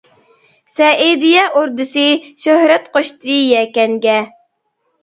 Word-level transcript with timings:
،سەئىدىيە 0.75 1.43
ئوردىسى، 1.59 2.07
شۆھرەت 2.47 2.91
قوشتى 2.99 3.39
يەكەنگە. 3.53 4.19